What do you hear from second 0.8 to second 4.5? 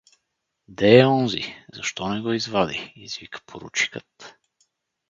е онзи? Защо не го извади?— извика поручикът.